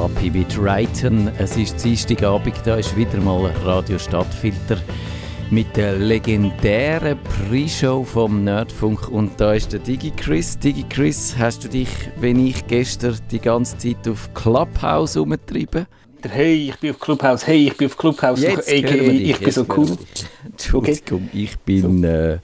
[0.00, 1.30] Tokapi mit Reiten.
[1.36, 4.78] Es ist Dienstagabend, da ist wieder mal Radio Stadtfilter
[5.50, 10.58] mit der legendären Pre-Show vom Nerdfunk und da ist der Digi Chris.
[10.58, 15.86] Digi Chris, hast du dich, wenn ich gestern die ganze Zeit auf Clubhouse umgetrieben?
[16.26, 17.46] Hey, ich bin auf Clubhouse.
[17.46, 18.40] Hey, ich bin auf Clubhouse.
[18.40, 19.98] Jetzt hey, wir dich, ich bin so cool.
[20.46, 22.04] Entschuldigung, ich bin.
[22.04, 22.38] Äh,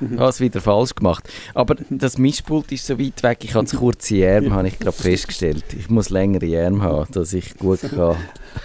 [0.18, 1.28] habe es wieder falsch gemacht.
[1.54, 4.96] Aber das Mischpult ist so weit weg, ich habe zu kurze Arme, habe ich gerade
[4.96, 5.64] festgestellt.
[5.78, 8.16] Ich muss längere Arme haben, dass ich gut kann.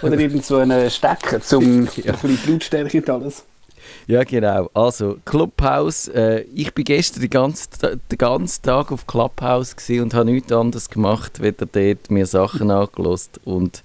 [0.02, 2.12] Oder irgend so einen Stecker zum ja.
[2.14, 3.44] ein bisschen Blutstärke und alles.
[4.06, 4.70] Ja, genau.
[4.74, 6.08] Also, Clubhouse.
[6.08, 10.90] Äh, ich bin gestern den ganzen, den ganzen Tag auf Clubhouse und habe nichts anderes
[10.90, 13.40] gemacht, weder dort mir Sachen angelost.
[13.44, 13.82] Und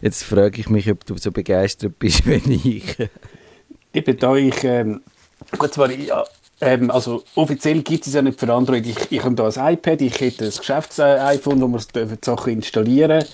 [0.00, 2.96] jetzt frage ich mich, ob du so begeistert bist wie ich.
[3.92, 5.02] ich bin da, ich, ähm,
[5.58, 6.24] gut, zwar, ja,
[6.62, 8.86] ähm, also offiziell gibt es ja nicht für Android.
[8.86, 13.24] Ich, ich habe da ein iPad, ich hätte ein Geschäfts-iPhone, wo man die Sachen installieren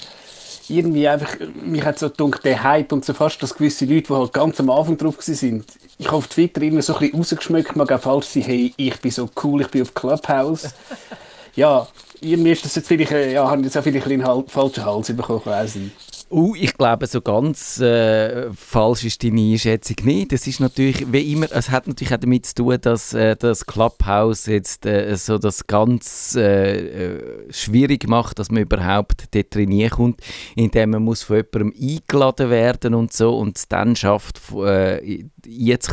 [0.70, 1.34] irgendwie einfach,
[1.64, 4.60] mich hat so gedacht, der Hype und so fast, dass gewisse Leute, die halt ganz
[4.60, 5.64] am Anfang drauf sind,
[5.98, 9.00] ich habe auf Twitter immer so ein bisschen rausgeschmückt, mag auch falsch sein, hey, ich
[9.00, 10.68] bin so cool, ich bin auf Clubhouse.
[11.54, 11.86] ja,
[12.20, 15.40] irgendwie ist das jetzt vielleicht, äh, ja, haben jetzt auch vielleicht einen falschen Hals bekommen,
[15.44, 15.90] weiß ich.
[16.30, 20.30] Uh, ich glaube, so ganz äh, falsch ist deine Einschätzung nicht.
[20.32, 23.64] Das ist natürlich, wie immer, es hat natürlich auch damit zu tun, dass äh, das
[23.64, 29.90] Clubhouse jetzt äh, so das ganz äh, äh, schwierig macht, dass man überhaupt dort trainieren
[29.90, 30.20] kommt,
[30.54, 35.24] indem man muss von jemandem eingeladen werden und so und es dann schafft, äh,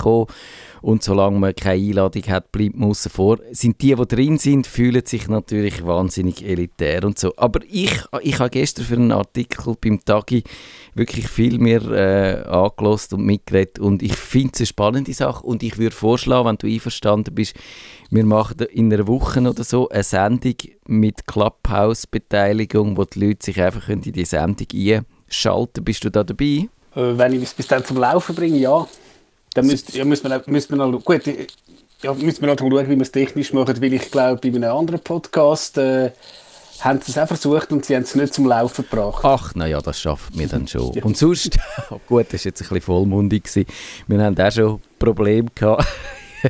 [0.01, 0.27] kommen
[0.85, 3.39] und solange man keine Einladung hat, bleibt man außen vor.
[3.51, 7.33] Sind die, die drin sind, fühlen sich natürlich wahnsinnig elitär und so.
[7.37, 7.91] Aber ich,
[8.21, 10.43] ich habe gestern für einen Artikel beim Tagi
[10.93, 15.63] wirklich viel mehr äh, angelost und mitgeredet und ich finde es eine spannende Sache und
[15.63, 17.55] ich würde vorschlagen, wenn du einverstanden bist,
[18.11, 20.53] wir machen in einer Woche oder so eine Sendung
[20.85, 25.85] mit Clubhouse-Beteiligung, wo die Leute sich einfach in die Sendung einschalten können.
[25.85, 26.69] Bist du da dabei?
[26.95, 28.87] Äh, wenn ich es bis dann zum Laufen bringe, ja.
[29.55, 31.21] Dann müsste, ja, müsste man, müsste man noch, gut,
[32.03, 34.99] ja, müsste man schauen, wie man es technisch macht, weil ich glaube, bei einem anderen
[34.99, 36.11] Podcast äh,
[36.81, 39.23] haben sie es auch versucht und sie haben es nicht zum Laufen gebracht.
[39.23, 40.89] Ach, naja, das schaffen wir dann schon.
[40.99, 41.57] Und sonst,
[42.07, 43.45] gut, das war jetzt ein bisschen vollmundig.
[43.45, 43.65] Gewesen.
[44.07, 45.87] Wir haben auch schon Probleme gehabt.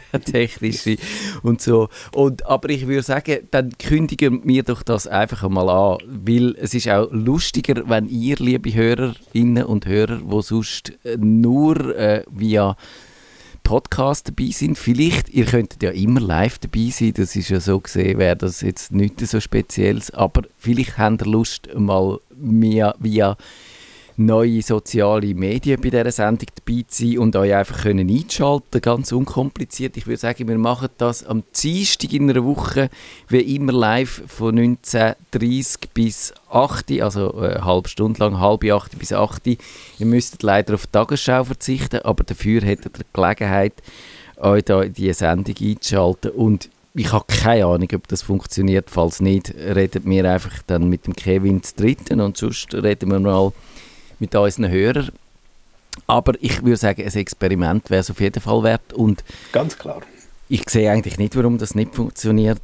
[0.25, 0.97] technische
[1.43, 1.89] und so.
[2.13, 6.73] Und, aber ich würde sagen, dann kündigen wir doch das einfach einmal an, weil es
[6.73, 12.75] ist auch lustiger, wenn ihr, liebe Hörerinnen und Hörer, wo sonst nur äh, via
[13.65, 14.77] Podcast dabei sind.
[14.77, 18.61] Vielleicht, ihr könntet ja immer live dabei sein, das ist ja so gesehen, wäre das
[18.61, 23.35] jetzt nichts so Spezielles, aber vielleicht habt ihr Lust, mal via, via
[24.17, 29.11] neue soziale Medien bei dieser Sendung dabei zu sein und euch einfach können einschalten ganz
[29.11, 29.97] unkompliziert.
[29.97, 32.89] Ich würde sagen, wir machen das am Dienstag in einer Woche,
[33.27, 39.11] wie immer live von 19.30 bis 8, also eine halbe Stunde lang, halbe 8 bis
[39.11, 39.47] 8.
[39.47, 39.57] Ihr
[40.05, 43.73] müsstet leider auf die Tagesschau verzichten, aber dafür hättet ihr die Gelegenheit,
[44.37, 48.89] euch da in diese Sendung einzuschalten und ich habe keine Ahnung, ob das funktioniert.
[48.89, 53.19] Falls nicht, redet wir einfach dann mit dem Kevin zu dritten und sonst reden wir
[53.19, 53.51] mal
[54.19, 55.11] mit unseren Hörern.
[56.07, 58.93] Aber ich würde sagen, ein Experiment wäre es auf jeden Fall wert.
[58.93, 60.01] Und Ganz klar.
[60.49, 62.59] Ich sehe eigentlich nicht, warum das nicht funktioniert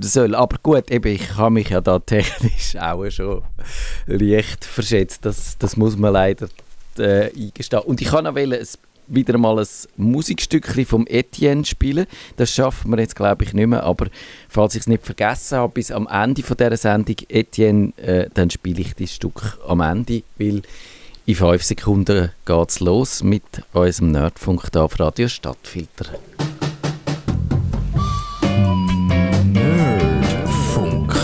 [0.00, 0.34] soll.
[0.34, 3.42] Aber gut, eben, ich habe mich ja da technisch auch schon
[4.06, 5.24] leicht verschätzt.
[5.24, 6.48] Das, das muss man leider
[6.98, 7.82] äh, eingestehen.
[7.82, 8.66] Und ich kann noch wollen,
[9.08, 12.06] wieder mal ein Musikstückchen vom Etienne spielen.
[12.36, 13.82] Das schaffen wir jetzt, glaube ich, nicht mehr.
[13.82, 14.06] Aber
[14.48, 18.50] falls ich es nicht vergessen habe, bis am Ende von dieser Sendung, Etienne, äh, dann
[18.50, 20.62] spiele ich das Stück am Ende, weil
[21.26, 23.42] in fünf Sekunden geht es los mit
[23.74, 26.06] unserem Nerdfunk da auf Radio Stadtfilter.
[29.52, 31.14] Nerdfunk.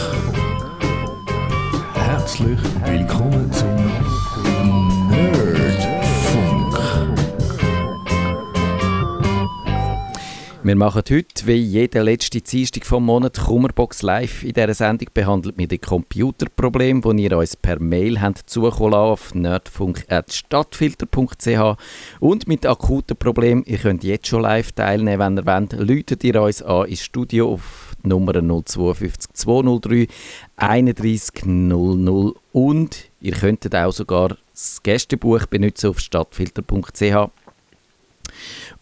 [1.95, 3.64] Herzlich willkommen zum
[10.67, 14.45] Wir machen heute, wie jede letzte Dienstag vom Monat, Kummerbox live.
[14.45, 19.35] In dieser Sendung behandelt wir die Computerprobleme, die ihr uns per Mail habt zukommen auf
[19.35, 21.77] nerdfunk.stadtfilter.ch
[22.19, 26.41] und mit akuten Problemen, ihr könnt jetzt schon live teilnehmen, wenn ihr wollt, läutet ihr
[26.41, 30.07] uns an ins Studio auf Nummer 052 203
[30.57, 37.29] 31 00 und ihr könntet auch sogar das Gästebuch benutzen auf stadtfilter.ch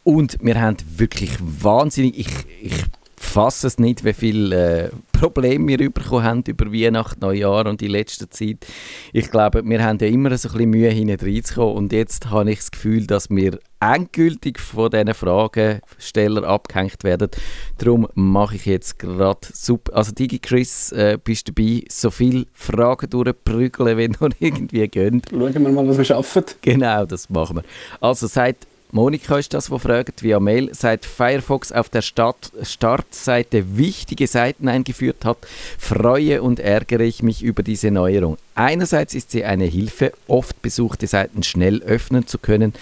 [0.04, 2.28] und wir haben wirklich wahnsinnig, ich,
[2.60, 2.84] ich
[3.22, 7.86] fasse es nicht, wie viele äh, Probleme wir bekommen haben über Weihnachten, Neujahr und die
[7.86, 8.66] letzte Zeit.
[9.12, 12.50] Ich glaube, wir haben ja immer so ein bisschen Mühe, hinten reinzukommen und jetzt habe
[12.50, 17.30] ich das Gefühl, dass wir endgültig von diesen Fragenstellern abgehängt werden.
[17.78, 19.94] Darum mache ich jetzt gerade super.
[19.94, 25.22] Also Digi Chris, äh, bist du dabei, so viele Fragen durchprügeln, wenn noch irgendwie gehen.
[25.30, 26.44] Schauen wir mal, was wir schaffen.
[26.60, 27.62] Genau, das machen wir.
[28.00, 28.56] Also seit
[28.94, 34.68] Monika ist das, wo fragt via Mail, seit Firefox auf der Start Startseite wichtige Seiten
[34.68, 35.38] eingeführt hat,
[35.78, 38.36] freue und ärgere ich mich über diese Neuerung.
[38.54, 42.74] Einerseits ist sie eine Hilfe, oft besuchte Seiten schnell öffnen zu können.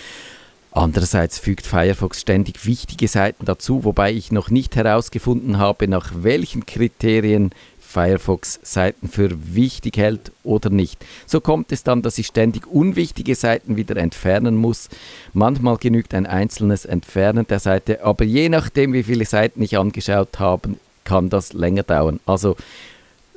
[0.73, 6.67] Andererseits fügt Firefox ständig wichtige Seiten dazu, wobei ich noch nicht herausgefunden habe, nach welchen
[6.67, 7.53] Kriterien
[7.91, 11.05] Firefox Seiten für wichtig hält oder nicht.
[11.27, 14.89] So kommt es dann, dass ich ständig unwichtige Seiten wieder entfernen muss.
[15.33, 20.39] Manchmal genügt ein einzelnes Entfernen der Seite, aber je nachdem, wie viele Seiten ich angeschaut
[20.39, 22.21] habe, kann das länger dauern.
[22.27, 22.55] Also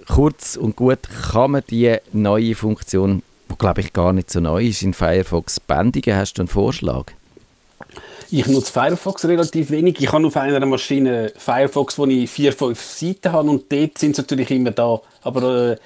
[0.07, 0.99] kurz und gut
[1.31, 5.59] kann man die neue Funktion, die glaube ich gar nicht so neu ist, in Firefox
[5.59, 6.15] bändigen.
[6.15, 7.11] Hast du einen Vorschlag?
[8.35, 10.01] Ich nutze Firefox relativ wenig.
[10.01, 14.15] Ich habe auf einer Maschine Firefox, wo ich vier, fünf Seiten habe und dort sind
[14.15, 14.99] sie natürlich immer da.
[15.21, 15.77] Aber äh,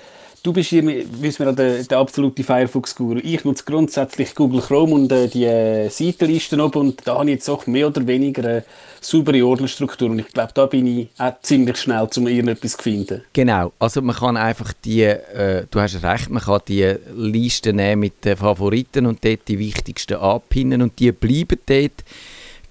[0.44, 3.20] du bist hier, wissen wir, der, der absolute Firefox-Guru.
[3.22, 7.32] Ich nutze grundsätzlich Google Chrome und äh, die äh, Seitenlisten oben und da habe ich
[7.32, 8.64] jetzt auch mehr oder weniger eine
[9.02, 13.24] saubere Ordnerstruktur und ich glaube, da bin ich auch ziemlich schnell, um irgendetwas zu finden.
[13.34, 18.00] Genau, also man kann einfach die, äh, du hast recht, man kann die Liste nehmen
[18.00, 22.06] mit den Favoriten und dort die wichtigsten abpinnen und die bleiben dort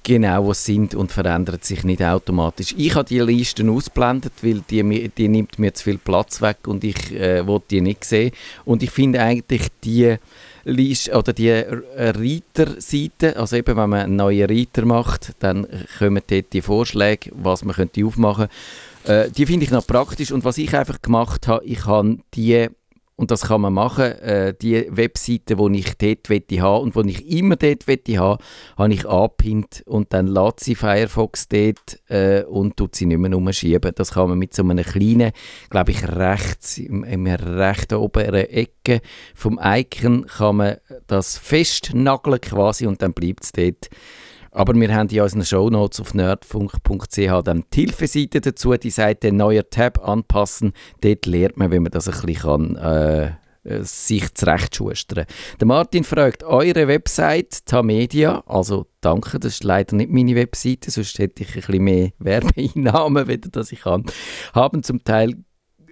[0.07, 2.75] genau, was sind und verändert sich nicht automatisch.
[2.79, 6.85] Ich habe die Listen ausblendet, weil die, die nimmt mir zu viel Platz weg und
[6.85, 8.31] ich äh, wollte die nicht sehen.
[8.65, 10.15] Und ich finde eigentlich die
[10.65, 15.67] Liste oder die Reiter-Seite, also eben wenn man einen neuen Reiter macht, dann
[15.99, 18.47] kommen dort die Vorschläge, was man könnte aufmachen.
[19.05, 22.69] Äh, die finde ich noch praktisch und was ich einfach gemacht habe, ich habe die
[23.17, 24.05] und das kann man machen.
[24.05, 28.43] Äh, die Webseite, die ich dort wette haben und die ich immer dort wette haben,
[28.77, 33.37] habe ich angepinnt und dann lädt sie Firefox dort äh, und tut sie nicht mehr
[33.37, 33.93] umschieben.
[33.95, 35.33] Das kann man mit so einem kleinen,
[35.71, 39.01] glaube ich, rechts, im, im rechten oberen Ecke
[39.35, 40.77] vom Icon kann man
[41.07, 43.89] das festnageln quasi und dann bleibt es dort.
[44.57, 49.69] Aber wir haben in unseren Shownotes auf nerdfunk.ch dann die Hilfeseite dazu, die Seite neuer
[49.69, 50.73] Tab anpassen.
[51.03, 53.27] Dort lernt man, wie man das ein bisschen kann, äh,
[53.65, 55.27] äh sich zurechtschustern.
[55.61, 61.19] Der Martin fragt, eure Website Tamedia, also danke, das ist leider nicht meine Webseite, sonst
[61.19, 64.07] hätte ich ein bisschen mehr Werbeeinnahmen, wenn das ich kann,
[64.55, 65.35] haben zum Teil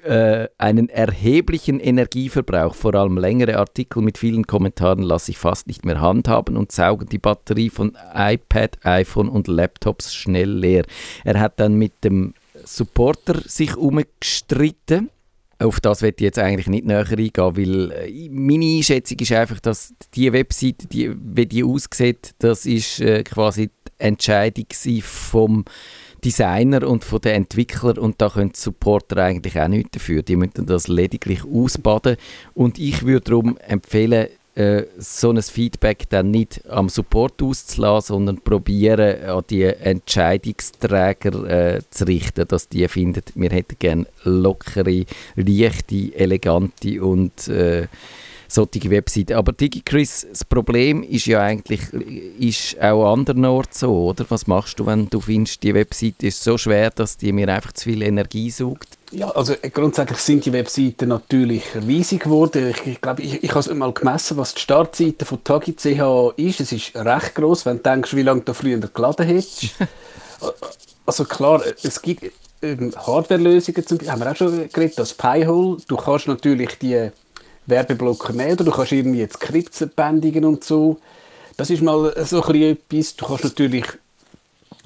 [0.04, 2.74] äh, einen erheblichen Energieverbrauch.
[2.74, 7.08] Vor allem längere Artikel mit vielen Kommentaren lasse ich fast nicht mehr handhaben und saugen
[7.08, 10.84] die Batterie von iPad, iPhone und Laptops schnell leer.
[11.24, 12.34] Er hat dann mit dem
[12.64, 15.10] Supporter sich umgestritten.
[15.58, 19.60] Auf das wird ich jetzt eigentlich nicht näher eingehen, weil äh, meine Einschätzung ist einfach,
[19.60, 24.66] dass die Webseite, die, wie die aussieht, das ist äh, quasi die Entscheidung
[25.02, 25.64] vom
[26.24, 30.22] Designer und von den Entwicklern und da können Supporter eigentlich auch nichts dafür.
[30.22, 32.16] Die müssen das lediglich ausbaden
[32.54, 38.38] und ich würde darum empfehlen, äh, so ein Feedback dann nicht am Support auszulassen, sondern
[38.38, 46.14] probieren, an die Entscheidungsträger äh, zu richten, dass die finden, wir hätten gerne lockere, leichte,
[46.14, 47.88] elegante und äh,
[48.54, 49.34] solche Webseiten.
[49.34, 51.80] Aber DigiChris, das Problem ist ja eigentlich
[52.38, 54.24] ist auch andernorts so, oder?
[54.28, 57.72] Was machst du, wenn du findest, die Webseite ist so schwer, dass die mir einfach
[57.72, 58.96] zu viel Energie sucht?
[59.10, 62.70] Ja, also äh, grundsätzlich sind die Webseiten natürlich riesig geworden.
[62.70, 66.60] Ich, ich glaube, ich, ich habe mal gemessen, was die Startseite von Tagi.ch ist.
[66.60, 69.74] Es ist recht groß, wenn du denkst, wie lange du früher geladen hättest.
[71.06, 72.32] also klar, es gibt
[72.62, 75.78] ähm, Hardware-Lösungen, haben wir auch schon geredet, das Pi-Hole.
[75.86, 77.10] Du kannst natürlich die
[77.66, 80.98] Werbeblocker oder du kannst irgendwie jetzt Skripts bändigen und so.
[81.56, 83.16] Das ist mal so etwas.
[83.16, 83.86] Du kannst natürlich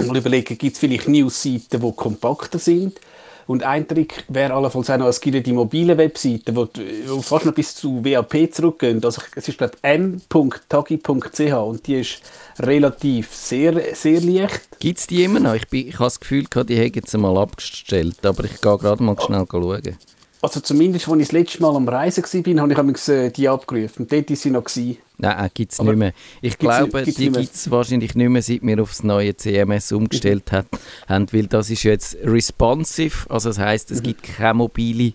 [0.07, 3.01] mal überlegen, gibt es vielleicht News-Seiten, die kompakter sind.
[3.49, 7.55] Und ein Trick wäre allenfalls auch noch, es gibt die mobile Webseiten, die fast noch
[7.55, 9.03] bis zu WAP zurückgehen.
[9.03, 12.21] Also es ist glaube m.tagi.ch und die ist
[12.59, 14.79] relativ sehr, sehr leicht.
[14.79, 15.55] Gibt es die immer noch?
[15.55, 19.19] Ich, ich habe das Gefühl, die hätten sie mal abgestellt, aber ich gehe gerade mal
[19.19, 19.97] schnell schauen.
[20.41, 24.03] Also zumindest, als ich das letzte Mal am Reisen war, habe ich äh, die abgerufen.
[24.03, 24.65] Und dort war sie noch.
[24.65, 24.99] Gewesen.
[25.19, 26.13] Nein, äh, gibt es nicht mehr.
[26.41, 29.91] Ich gibt's, glaube, gibt's die gibt es wahrscheinlich nicht mehr, seit wir aufs neue CMS
[29.91, 30.65] umgestellt mhm.
[31.09, 34.05] haben, weil das ist jetzt responsive, also das heisst, es mhm.
[34.05, 35.13] gibt keine mobile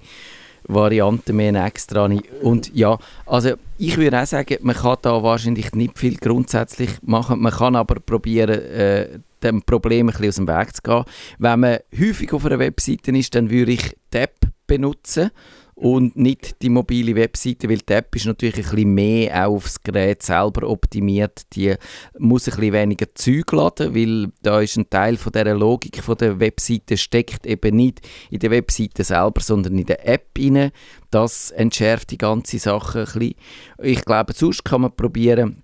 [0.65, 2.09] Variante mehr extra.
[2.41, 7.41] Und ja, also ich würde auch sagen, man kann da wahrscheinlich nicht viel grundsätzlich machen.
[7.41, 11.03] Man kann aber probieren, äh, dem Problem ein bisschen aus dem Weg zu gehen.
[11.37, 14.35] Wenn man häufig auf einer Webseite ist, dann würde ich die App
[14.67, 15.31] benutzen
[15.75, 19.81] und nicht die mobile Webseite, weil die App ist natürlich ein bisschen mehr auch aufs
[19.81, 21.41] Gerät selber optimiert.
[21.53, 21.73] Die
[22.19, 26.17] muss ein bisschen weniger Zeug laden, weil da ist ein Teil von der Logik von
[26.17, 30.71] der Webseite steckt eben nicht in der Webseite selber, sondern in der App inne.
[31.09, 33.35] Das entschärft die ganze Sache ein bisschen.
[33.81, 35.63] Ich glaube, sonst kann man probieren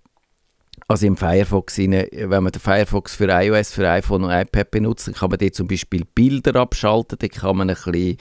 [0.89, 5.13] also im Firefox, wenn man den Firefox für iOS, für iPhone und iPad benutzt, dann
[5.13, 8.17] kann man dort zum Beispiel Bilder abschalten, dann kann man ein bisschen,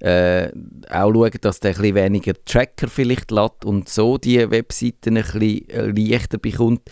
[0.00, 0.50] äh,
[0.90, 5.22] auch schauen, dass der ein bisschen weniger Tracker vielleicht lädt und so die Webseiten ein
[5.22, 6.82] bisschen äh, leichter bekommt.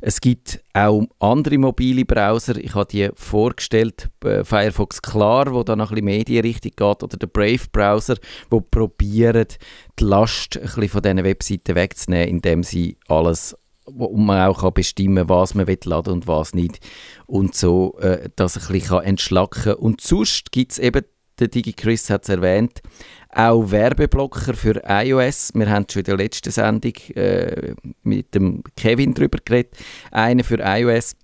[0.00, 2.56] Es gibt auch andere mobile Browser.
[2.56, 7.18] Ich habe die vorgestellt, äh, Firefox Klar, wo dann noch ein bisschen Medienrichtung geht, oder
[7.18, 8.16] der Brave Browser,
[8.48, 9.46] wo probieren,
[9.98, 13.54] die Last ein bisschen von diesen Webseiten wegzunehmen, indem sie alles
[13.94, 16.80] wo man auch kann bestimmen kann, was man laden und was nicht.
[17.26, 19.74] Und so, äh, dass ein bisschen entschlacken kann.
[19.74, 21.04] Und sonst gibt es eben,
[21.38, 22.80] der DigiChris hat es erwähnt,
[23.32, 25.52] auch Werbeblocker für iOS.
[25.54, 29.76] Wir haben schon in der letzten Sendung äh, mit dem Kevin darüber geredet.
[30.10, 31.14] Einen für iOS,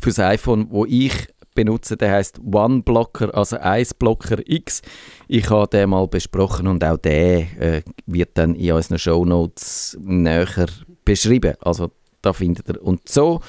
[0.00, 4.82] für das iPhone, wo ich benutze, der heißt OneBlocker, also Iceblocker X.
[5.26, 9.98] Ich habe den mal besprochen und auch der äh, wird dann in unseren Show Notes
[10.00, 10.66] näher
[11.04, 11.54] beschrieben.
[11.60, 11.90] Also
[12.26, 12.82] da findet ihr.
[12.82, 13.40] Und so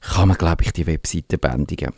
[0.00, 1.92] kann man, glaube ich, die Webseite bändigen.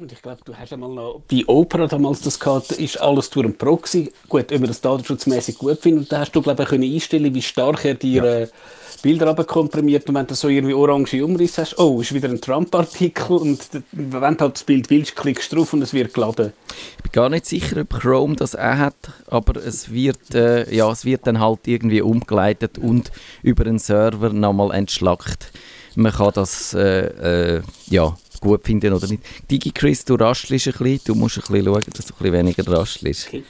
[0.00, 3.44] Und ich glaube, du hast einmal noch bei Opera damals das gehabt, ist alles durch
[3.44, 4.10] einen Proxy.
[4.26, 6.04] Gut, ob man das datenschutzmäßig gut findet.
[6.04, 8.38] Und da hast du, glaube ich, können einstellen, wie stark er dir ja.
[8.40, 8.48] äh,
[9.02, 10.08] Bilder abkomprimiert.
[10.08, 13.36] Und wenn du so irgendwie orange Umrisse hast, oh, ist wieder ein Trump-Artikel.
[13.36, 16.54] Und wenn du halt das Bild willst, klickst du drauf und es wird geladen.
[16.96, 18.96] Ich bin gar nicht sicher, ob Chrome das auch hat,
[19.26, 24.30] aber es wird, äh, ja, es wird dann halt irgendwie umgeleitet und über einen Server
[24.30, 25.52] nochmal entschlackt.
[25.96, 29.22] Man kann das, äh, äh, ja, gut finden oder nicht.
[29.50, 32.66] DigiChris, du raschelst ein bisschen, du musst ein bisschen schauen, dass du ein bisschen weniger
[32.68, 33.28] raschelst.
[33.28, 33.44] Okay.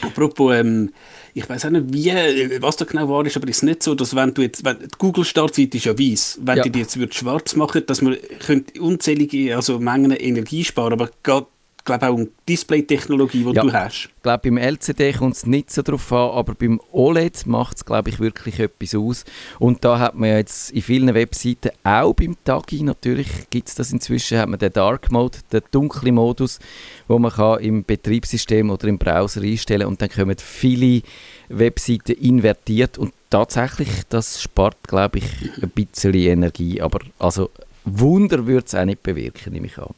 [0.00, 0.92] Apropos, ähm,
[1.34, 3.94] ich weiß auch nicht, wie, was da genau war, ist, aber es ist nicht so,
[3.94, 6.64] dass wenn du jetzt, wenn, die Google-Startseite ist ja weiß, wenn ja.
[6.64, 11.46] die jetzt schwarz machen dass man könnte unzählige, also Mengen Energie sparen, aber geht
[11.84, 13.62] glaube auch um Display-Technologie, die ja.
[13.62, 14.08] du hast.
[14.16, 17.84] Ich glaube, beim LCD kommt es nicht so drauf an, aber beim OLED macht es,
[17.84, 19.24] glaube ich, wirklich etwas aus.
[19.58, 23.74] Und da hat man ja jetzt in vielen Webseiten, auch beim Tagi natürlich, gibt es
[23.74, 26.58] das inzwischen, hat man den Dark Mode, den dunklen Modus,
[27.06, 31.02] wo man kann im Betriebssystem oder im Browser einstellen und dann kommen viele
[31.48, 35.26] Webseiten invertiert und tatsächlich, das spart, glaube ich,
[35.62, 37.50] ein bisschen Energie, aber also
[37.84, 39.94] Wunder würde es auch nicht bewirken, nehme ich an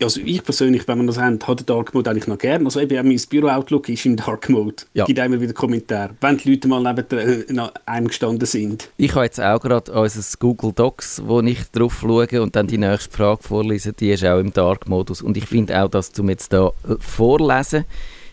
[0.00, 2.64] also ich persönlich, wenn man das hat, hat den Dark Mode eigentlich noch gerne.
[2.64, 4.84] Also eben, mein Büro-Outlook ist im Dark Mode.
[4.94, 5.04] Ja.
[5.04, 8.88] Gibt immer wieder Kommentare, wenn die Leute mal neben äh, einem gestanden sind.
[8.96, 12.78] Ich habe jetzt auch gerade unser Google Docs, wo ich drauf schaue und dann die
[12.78, 15.22] nächste Frage vorlese, die ist auch im Dark-Modus.
[15.22, 17.84] Und ich finde auch, dass zum jetzt da äh, vorlesen,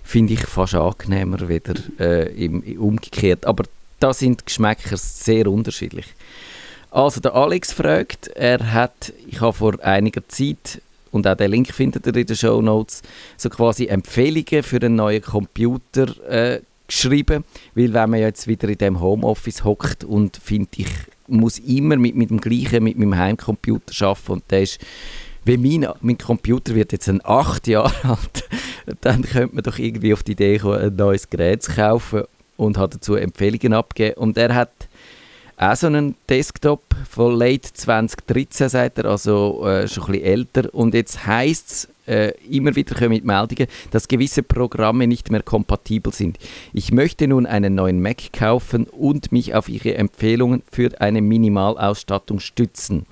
[0.04, 3.46] finde ich fast angenehmer wieder äh, im, umgekehrt.
[3.46, 3.66] Aber
[4.00, 6.06] da sind Geschmäcker sehr unterschiedlich.
[6.92, 10.82] Also der Alex fragt, er hat, ich habe vor einiger Zeit
[11.16, 13.02] und auch den Link findet ihr in den Show Notes,
[13.38, 17.44] so quasi Empfehlungen für einen neuen Computer äh, geschrieben,
[17.74, 20.88] weil wenn man jetzt wieder in dem Homeoffice hockt und finde ich,
[21.28, 24.80] muss immer mit, mit dem gleichen, mit meinem Heimcomputer arbeiten und der ist
[25.46, 28.50] wie mein, mein Computer wird jetzt ein acht Jahre alt,
[29.02, 32.24] dann könnte man doch irgendwie auf die Idee kommen, ein neues Gerät zu kaufen
[32.58, 34.18] und hat dazu Empfehlungen abgegeben.
[34.18, 34.72] Und er hat
[35.58, 40.74] auch so einen Desktop von late 2013, sagt er, also äh, schon ein bisschen älter.
[40.74, 46.14] Und jetzt heisst es, äh, immer wieder kommen Meldungen, dass gewisse Programme nicht mehr kompatibel
[46.14, 46.38] sind.
[46.74, 52.40] Ich möchte nun einen neuen Mac kaufen und mich auf Ihre Empfehlungen für eine Minimalausstattung
[52.40, 53.06] stützen.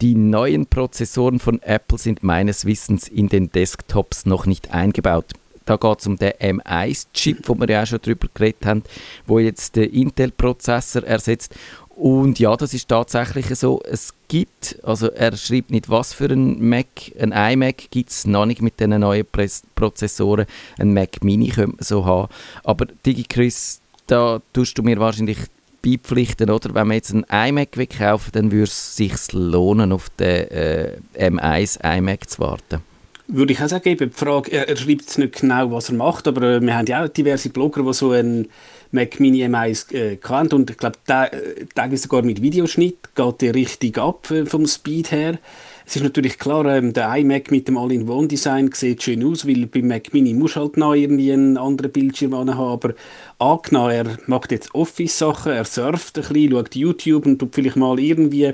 [0.00, 5.26] Die neuen Prozessoren von Apple sind meines Wissens in den Desktops noch nicht eingebaut.
[5.64, 8.82] Da geht es um den M1-Chip, wo wir ja auch schon darüber geredet haben,
[9.26, 11.54] wo jetzt den Intel-Prozessor ersetzt.
[11.94, 13.80] Und ja, das ist tatsächlich so.
[13.84, 16.86] Es gibt, also er schreibt nicht, was für ein Mac,
[17.18, 19.26] ein iMac gibt es noch nicht mit diesen neuen
[19.74, 20.46] Prozessoren.
[20.78, 22.32] Ein Mac Mini könnte man so haben.
[22.64, 25.38] Aber DigiChris, da tust du mir wahrscheinlich
[25.82, 26.74] beipflichten, oder?
[26.74, 31.84] Wenn man jetzt einen iMac kaufen dann würde es sich lohnen, auf den äh, M1
[31.98, 32.91] iMac zu warten
[33.28, 36.42] würde ich auch sagen, die Frage, er, er schreibt nicht genau, was er macht, aber
[36.42, 38.48] äh, wir haben ja auch diverse Blogger, die so einen
[38.90, 43.40] Mac Mini M1 äh, kennt und ich glaube, der, äh, der sogar mit Videoschnitt, geht
[43.40, 45.38] der richtig ab äh, vom Speed her.
[45.86, 49.88] Es ist natürlich klar, ähm, der iMac mit dem All-in-One-Design sieht schön aus, weil beim
[49.88, 52.94] Mac Mini muss halt noch irgendwie einen anderen Bildschirm haben, aber
[53.38, 57.98] angenommen, er macht jetzt Office-Sachen, er surft ein bisschen, schaut YouTube und tut vielleicht mal
[57.98, 58.52] irgendwie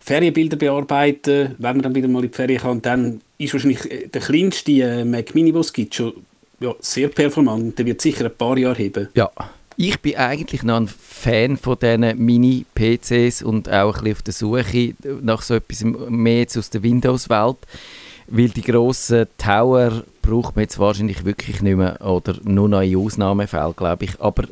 [0.00, 2.82] Ferienbilder bearbeiten, wenn man dann wieder mal in die Ferien kann.
[2.82, 6.12] Dann ist wahrscheinlich äh, der kleinste äh, Mac Mini, den es gibt, schon
[6.60, 7.78] ja, sehr performant.
[7.78, 9.08] Der wird sicher ein paar Jahre heben.
[9.14, 9.30] Ja,
[9.76, 14.34] ich bin eigentlich noch ein Fan von diesen Mini-PCs und auch ein bisschen auf der
[14.34, 17.56] Suche nach so etwas mehr aus der Windows-Welt.
[18.28, 22.96] Weil die grossen Tower braucht man jetzt wahrscheinlich wirklich nicht mehr oder nur noch in
[22.96, 24.20] Ausnahmefällen, glaube ich.
[24.20, 24.44] Aber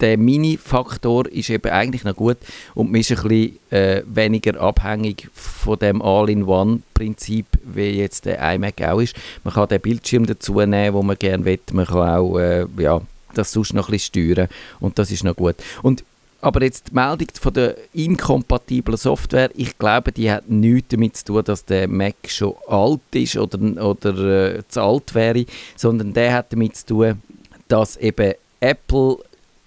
[0.00, 2.38] der, Mini-Faktor ist eben eigentlich noch gut
[2.74, 8.82] und man ist ein bisschen äh, weniger abhängig von dem All-in-One-Prinzip, wie jetzt der iMac
[8.82, 9.14] auch ist.
[9.44, 11.60] Man kann den Bildschirm dazu nehmen, wo man gerne will.
[11.72, 13.00] Man kann auch äh, ja,
[13.34, 14.48] das sonst noch ein bisschen steuern
[14.80, 15.56] und das ist noch gut.
[15.82, 16.02] Und
[16.40, 21.24] aber jetzt die Meldung von der inkompatiblen Software, ich glaube, die hat nichts damit zu
[21.24, 25.44] tun, dass der Mac schon alt ist oder, oder äh, zu alt wäre,
[25.76, 27.22] sondern der hat damit zu tun,
[27.66, 29.18] dass eben Apple,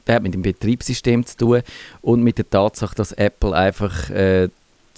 [0.08, 1.62] der hat mit dem Betriebssystem zu tun
[2.02, 4.50] und mit der Tatsache, dass Apple einfach äh,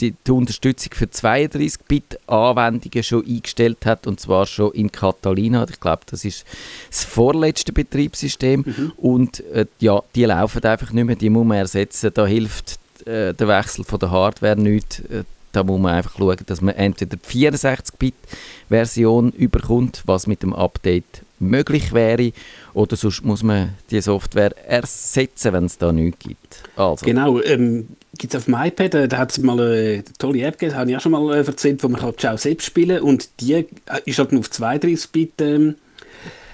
[0.03, 5.65] die, die Unterstützung für 32-Bit-Anwendungen schon eingestellt hat und zwar schon in Catalina.
[5.69, 6.43] Ich glaube, das ist
[6.89, 8.91] das vorletzte Betriebssystem mhm.
[8.98, 12.12] und äh, ja, die laufen einfach nicht mehr, die muss man ersetzen.
[12.13, 15.00] Da hilft äh, der Wechsel von der Hardware nicht.
[15.10, 20.53] Äh, da muss man einfach schauen, dass man entweder die 64-Bit-Version überkommt, was mit dem
[20.53, 22.31] Update möglich wäre,
[22.73, 26.63] oder sonst muss man die Software ersetzen, wenn es da nichts gibt.
[26.75, 27.05] Also.
[27.05, 30.59] Genau, ähm, gibt es auf dem iPad, äh, da hat es mal eine tolle App
[30.59, 33.29] gegeben, habe ich auch schon mal äh, erzählt, wo man kann Ciao selbst spielen und
[33.39, 33.65] die äh,
[34.05, 35.75] ist halt nur auf 32-Bit ähm,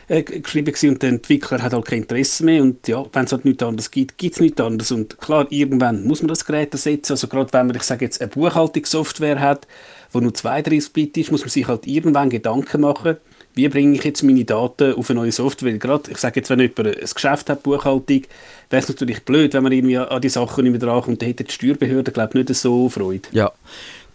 [0.08, 3.32] äh, geschrieben gewesen und der Entwickler hat halt kein Interesse mehr und ja, wenn es
[3.32, 6.74] halt nichts anderes gibt, gibt es nichts anderes und klar, irgendwann muss man das Gerät
[6.74, 9.68] ersetzen, also gerade wenn man, ich sage jetzt, eine Buchhaltungssoftware hat,
[10.12, 13.18] wo nur 32-Bit ist, muss man sich halt irgendwann Gedanken machen,
[13.56, 15.78] wie bringe ich jetzt meine Daten auf eine neue Software?
[15.78, 18.22] Gerade, ich sage jetzt, wenn jemand ein Geschäft hat, Buchhaltung,
[18.70, 21.22] wäre es natürlich blöd, wenn man irgendwie an die Sachen nicht mehr drankommt.
[21.22, 23.28] Da hätte die Steuerbehörde, glaube ich, nicht so Freude.
[23.32, 23.52] Ja,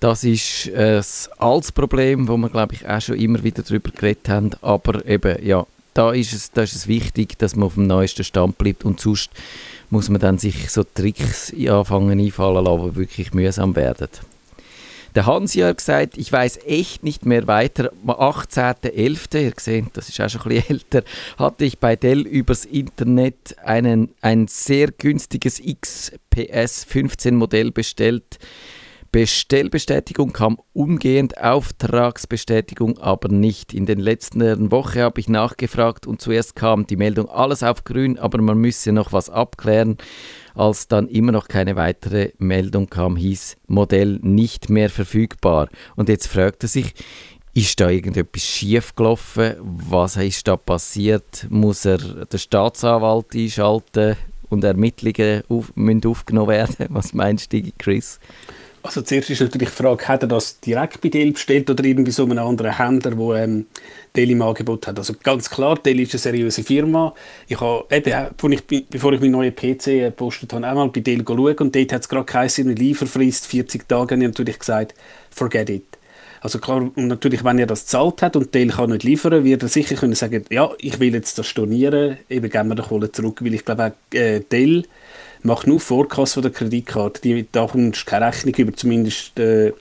[0.00, 1.02] das ist ein
[1.38, 4.50] altes Problem, wo wir, glaube ich, auch schon immer wieder darüber geredet haben.
[4.62, 8.24] Aber eben, ja, da ist es, da ist es wichtig, dass man auf dem neuesten
[8.24, 9.30] Stand bleibt und sonst
[9.90, 14.08] muss man dann sich so Tricks anfangen einfallen lassen, die wirklich mühsam werden.
[15.14, 17.92] Der Hansi hat gesagt, ich weiß echt nicht mehr weiter.
[18.04, 21.02] Am 18.11., ihr seht, das ist auch schon ein bisschen älter,
[21.38, 28.38] hatte ich bei Dell übers Internet einen, ein sehr günstiges XPS 15 Modell bestellt.
[29.12, 33.72] Bestellbestätigung kam umgehend, Auftragsbestätigung aber nicht.
[33.72, 38.18] In den letzten Woche habe ich nachgefragt und zuerst kam die Meldung alles auf grün,
[38.18, 39.98] aber man müsse noch was abklären.
[40.54, 45.68] Als dann immer noch keine weitere Meldung kam, hieß Modell nicht mehr verfügbar.
[45.96, 46.94] Und jetzt fragt er sich,
[47.54, 49.54] ist da irgendetwas schief gelaufen?
[49.60, 51.46] Was ist da passiert?
[51.50, 54.16] Muss er den Staatsanwalt einschalten
[54.48, 56.86] und Ermittlungen auf, müssen aufgenommen werden?
[56.90, 58.18] Was meinst du, Chris?
[58.84, 62.10] Also zuerst ist natürlich die Frage, hat er das direkt bei Dell bestellt oder irgendwie
[62.10, 63.64] so einem anderen Händler, der ähm,
[64.14, 64.98] Dell im Angebot hat?
[64.98, 67.14] Also ganz klar, Dell ist eine seriöse Firma.
[67.48, 71.24] Ich habe eben, bevor ich, bevor ich meinen neuen PC gepostet habe, einmal bei Dell
[71.24, 74.94] geschaut und dort hat es gerade keine Lieferfrist, 40 Tage, und ich habe natürlich gesagt,
[75.30, 75.86] forget it.
[76.42, 79.62] Also klar, und natürlich, wenn er das zahlt hat und Dell kann nicht liefern, wird
[79.62, 83.10] er sicher können sagen, ja, ich will jetzt das stornieren, eben geben wir den Kohle
[83.10, 84.84] zurück, weil ich glaube auch äh, Dell
[85.44, 87.20] macht nur Vorkasse von der Kreditkarte.
[87.22, 89.72] Die, da kommst keine Rechnung über, zumindest äh,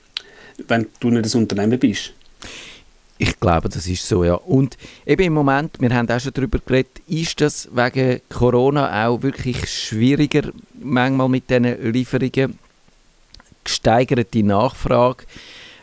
[0.67, 2.13] wenn du nicht das Unternehmen bist.
[3.17, 4.36] Ich glaube, das ist so, ja.
[4.36, 9.21] Und eben im Moment, wir haben auch schon darüber geredet, ist das wegen Corona auch
[9.21, 12.60] wirklich schwieriger, manchmal mit diesen Lieferungen,
[13.63, 15.23] gesteigerte Nachfrage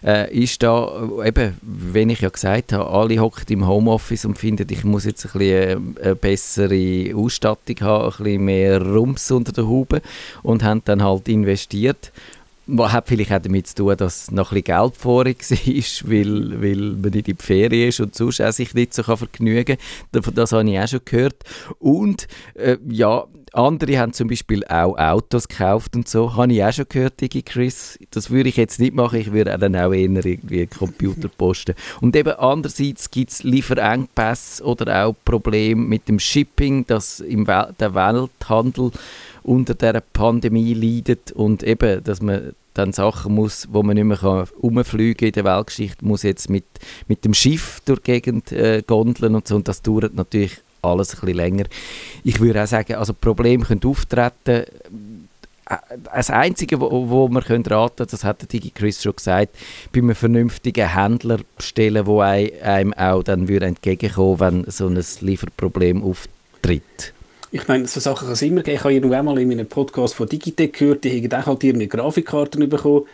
[0.05, 4.67] äh, ist da, eben, wenn ich ja gesagt habe, alle hocken im Homeoffice und finden,
[4.71, 9.53] ich muss jetzt ein bisschen äh, eine bessere Ausstattung haben, ein bisschen mehr Rums unter
[9.53, 10.03] der Haube
[10.43, 12.13] und haben dann halt investiert
[12.79, 16.77] hat vielleicht auch damit zu tun, dass noch ein bisschen Geld vorig war, weil, weil
[16.77, 19.77] man nicht in die Ferien ist und sonst auch sich nicht so vergnügen
[20.13, 20.35] kann.
[20.35, 21.43] Das habe ich auch schon gehört.
[21.79, 26.37] Und äh, ja, andere haben zum Beispiel auch Autos gekauft und so.
[26.37, 27.99] Habe ich auch schon gehört, Digi Chris.
[28.11, 29.21] Das würde ich jetzt nicht machen.
[29.21, 31.75] Ich würde dann auch eher irgendwie Computer posten.
[32.01, 37.75] Und eben andererseits gibt es Lieferengpässe oder auch Probleme mit dem Shipping, dass im Wel
[37.79, 38.93] der Welthandel
[39.43, 44.17] unter der Pandemie leidet und eben, dass man dann Sachen muss, wo man nicht mehr
[44.17, 46.65] kann in der Weltgeschichte, muss jetzt mit,
[47.09, 51.15] mit dem Schiff durch die Gegend äh, gondeln und so und das dauert natürlich alles
[51.15, 51.65] ein bisschen länger.
[52.25, 54.65] Ich würde auch sagen, also Probleme können auftreten.
[56.13, 59.57] Das Einzige, wo, wo man raten können, das hat der Digi schon gesagt,
[59.93, 66.03] bei einem vernünftigen Händler bestellen, wo einem auch dann würde entgegenkommen, wenn so ein Lieferproblem
[66.03, 67.13] auftritt.
[67.53, 68.77] Ich meine, so Sachen kann es immer geben.
[68.77, 71.87] Ich habe irgendwann mal in einem Podcast von Digitec gehört, die haben auch halt ihre
[71.87, 73.07] Grafikkarten bekommen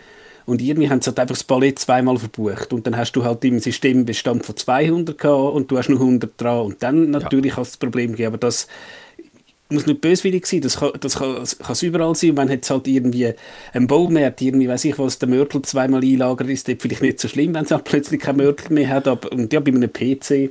[0.46, 2.72] Und irgendwie haben sie halt einfach das Ballett zweimal verbucht.
[2.72, 6.40] Und dann hast du halt im Systembestand von 200 gehabt und du hast noch 100
[6.40, 6.66] dran.
[6.66, 7.56] Und dann natürlich ja.
[7.58, 8.28] hast du das Problem gegeben.
[8.28, 8.68] Aber das
[9.68, 12.30] muss nicht böswillig sein, das kann, das kann, das kann es überall sein.
[12.30, 13.32] Und wenn jetzt halt irgendwie
[13.72, 17.26] ein Baumarkt, irgendwie, weiß ich was, der Mörtel zweimal einlagert, ist das vielleicht nicht so
[17.26, 19.08] schlimm, wenn es halt plötzlich kein Mörtel mehr hat.
[19.08, 20.50] Aber, und ja, bei einem PC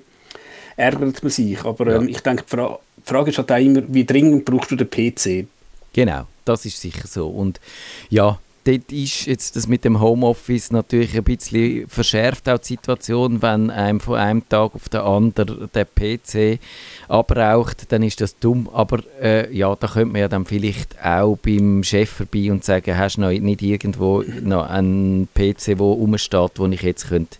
[0.75, 1.63] ärgert man sich.
[1.63, 1.97] Aber ja.
[1.97, 4.75] ähm, ich denke, die, Fra die Frage ist halt auch immer, wie dringend brauchst du
[4.75, 5.47] den PC?
[5.93, 7.29] Genau, das ist sicher so.
[7.29, 7.61] Und
[8.09, 13.41] ja, dort ist jetzt das mit dem Homeoffice natürlich ein bisschen verschärft auch die Situation,
[13.41, 16.59] wenn einem von einem Tag auf den anderen der PC
[17.07, 18.69] abraucht, dann ist das dumm.
[18.73, 22.97] Aber äh, ja, da könnte man ja dann vielleicht auch beim Chef vorbei und sagen,
[22.97, 27.37] hast du noch nicht irgendwo noch einen PC, der rumsteht, wo ich jetzt könnte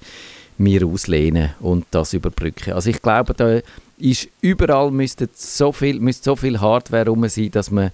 [0.58, 2.74] mir auslehnen und das überbrücken.
[2.74, 3.60] Also ich glaube, da
[3.98, 7.92] ist überall müsste so viel, müsste so viel Hardware rum sein, dass man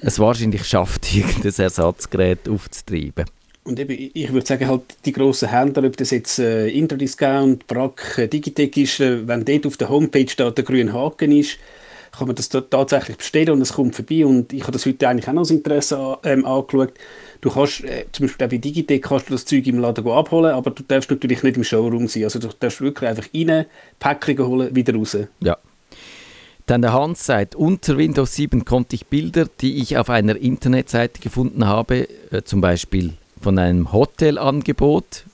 [0.00, 3.24] es wahrscheinlich schafft, irgendein Ersatzgerät aufzutreiben.
[3.64, 8.16] Und eben, ich würde sagen, halt die grossen Händler, ob das jetzt äh, Interdiscount, Brack,
[8.16, 11.58] äh, Digitec ist, äh, wenn dort auf der Homepage da der grüne Haken ist,
[12.12, 14.24] kann man das dort tatsächlich bestellen und es kommt vorbei.
[14.24, 16.94] Und ich habe das heute eigentlich auch noch aus Interesse ähm, angeschaut.
[17.40, 20.70] Du kannst, äh, zum Beispiel bei Digitec kannst du das Zeug im Laden abholen, aber
[20.70, 22.24] du darfst natürlich nicht im Showroom sein.
[22.24, 23.66] Also du darfst wirklich einfach rein,
[23.98, 25.18] Päckchen holen, wieder raus.
[25.40, 25.58] Ja,
[26.66, 31.20] dann der Hans sagt, unter Windows 7 konnte ich Bilder, die ich auf einer Internetseite
[31.20, 35.24] gefunden habe, äh, zum Beispiel von einem Hotelangebot,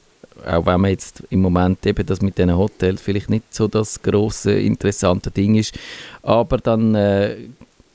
[0.46, 4.02] auch wenn man jetzt im Moment eben das mit den Hotels vielleicht nicht so das
[4.02, 5.78] große interessante Ding ist,
[6.22, 7.36] aber dann äh,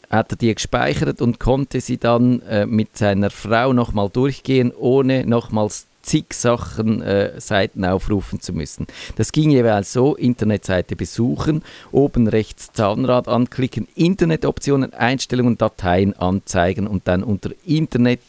[0.09, 5.25] hat er die gespeichert und konnte sie dann äh, mit seiner Frau nochmal durchgehen, ohne
[5.25, 8.87] nochmals zig Sachen äh, Seiten aufrufen zu müssen.
[9.17, 17.07] Das ging jeweils so, Internetseite besuchen, oben rechts Zahnrad anklicken, Internetoptionen, Einstellungen, Dateien anzeigen und
[17.07, 18.21] dann unter Internet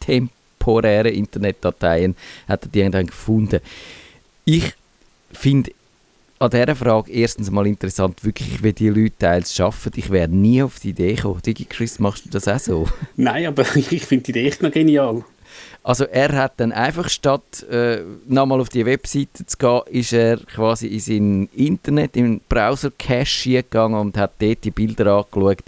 [0.00, 2.16] temporäre Internetdateien
[2.48, 3.60] hat er die dann gefunden.
[4.44, 4.72] Ich
[5.32, 5.72] finde
[6.38, 9.92] an dieser Frage erstens mal interessant, wirklich, wie die Leute teils arbeiten.
[9.96, 11.40] Ich wäre nie auf die Idee gekommen.
[11.44, 12.88] Digi Chris, machst du das auch so?
[13.16, 15.24] Nein, aber ich finde die Idee echt noch genial.
[15.84, 20.36] Also er hat dann einfach statt äh, nochmal auf die Webseite zu gehen, ist er
[20.36, 25.64] quasi in sein Internet, im Browser-Cache gegangen und hat dort die Bilder angeschaut.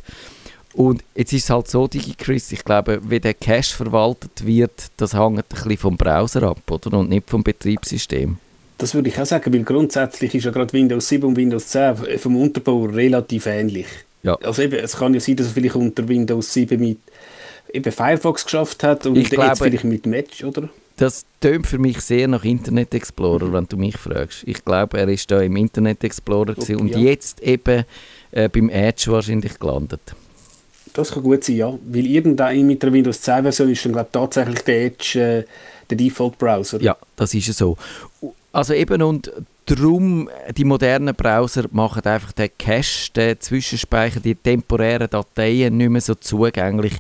[0.75, 5.15] Und jetzt ist es halt so, DigiChris, ich glaube, wie der Cache verwaltet wird, das
[5.15, 6.99] hängt ein bisschen vom Browser ab, oder?
[6.99, 8.39] Und nicht vom Betriebssystem.
[8.79, 12.19] Das würde ich auch sagen, weil grundsätzlich ist ja gerade Windows 7 und Windows 10
[12.19, 13.87] vom Unterbau relativ ähnlich.
[14.25, 14.35] Ja.
[14.37, 16.99] Also eben, es kann ja sein, dass er vielleicht unter Windows 7 mit
[17.75, 20.69] eben Firefox geschafft hat und ich glaube, jetzt vielleicht mit Match, oder?
[20.97, 24.45] Das tönt für mich sehr nach Internet Explorer, wenn du mich fragst.
[24.47, 26.99] Ich glaube, er ist da im Internet Explorer okay, und ja.
[26.99, 27.85] jetzt eben
[28.31, 30.01] äh, beim Edge wahrscheinlich gelandet.
[30.93, 31.77] Das kann gut sein, ja.
[31.85, 35.45] Weil irgendein mit der Windows 10 Version ist dann glaube tatsächlich der Edge äh,
[35.91, 36.81] der Default Browser.
[36.81, 37.77] Ja, das ist so.
[38.53, 39.33] Also eben und
[39.67, 46.03] Darum, die modernen Browser machen einfach den Cache, den Zwischenspeicher, die temporären Dateien nicht mehr
[46.03, 46.93] so zugänglich,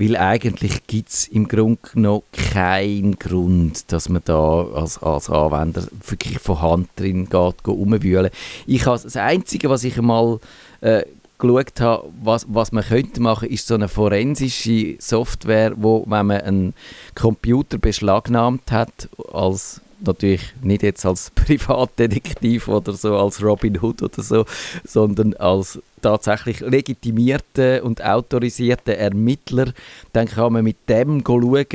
[0.00, 5.86] weil eigentlich gibt es im Grunde noch keinen Grund, dass man da als, als Anwender
[6.06, 8.30] wirklich von Hand drin geht, umwühlen.
[8.66, 10.40] Ich has, das Einzige, was ich einmal
[10.80, 11.02] äh,
[11.38, 16.40] geschaut habe, was, was man könnte machen, ist so eine forensische Software, wo, wenn man
[16.40, 16.74] einen
[17.14, 24.22] Computer beschlagnahmt hat, als natürlich nicht jetzt als Privatdetektiv oder so, als Robin Hood oder
[24.22, 24.44] so,
[24.84, 29.72] sondern als tatsächlich legitimierte und autorisierte Ermittler,
[30.12, 31.66] dann kann man mit dem schauen,